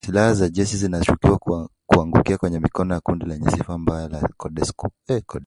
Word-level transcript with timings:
Silaha 0.05 0.33
za 0.33 0.49
jeshi 0.49 0.77
zinashukiwa 0.77 1.67
kuangukia 1.85 2.37
kwenye 2.37 2.59
mikono 2.59 2.93
ya 2.93 2.99
kundi 2.99 3.25
lenye 3.25 3.51
sifa 3.51 3.77
mbaya 3.77 4.07
la 4.07 4.29
CODECO 4.37 4.89